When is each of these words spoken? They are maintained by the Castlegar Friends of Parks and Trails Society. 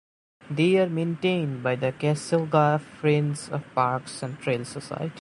They 0.49 0.79
are 0.79 0.89
maintained 0.89 1.61
by 1.61 1.75
the 1.75 1.91
Castlegar 1.91 2.79
Friends 2.81 3.49
of 3.49 3.63
Parks 3.75 4.23
and 4.23 4.39
Trails 4.39 4.69
Society. 4.69 5.09